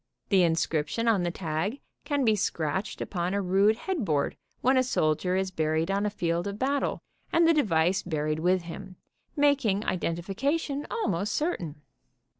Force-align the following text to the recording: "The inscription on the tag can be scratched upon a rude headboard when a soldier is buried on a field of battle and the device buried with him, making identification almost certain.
"The 0.29 0.41
inscription 0.41 1.07
on 1.07 1.21
the 1.21 1.29
tag 1.29 1.79
can 2.05 2.25
be 2.25 2.35
scratched 2.35 3.01
upon 3.01 3.35
a 3.35 3.41
rude 3.43 3.75
headboard 3.77 4.35
when 4.61 4.75
a 4.75 4.81
soldier 4.81 5.35
is 5.35 5.51
buried 5.51 5.91
on 5.91 6.07
a 6.07 6.09
field 6.09 6.47
of 6.47 6.57
battle 6.57 7.03
and 7.31 7.47
the 7.47 7.53
device 7.53 8.01
buried 8.01 8.39
with 8.39 8.63
him, 8.63 8.95
making 9.35 9.85
identification 9.85 10.87
almost 10.89 11.35
certain. 11.35 11.83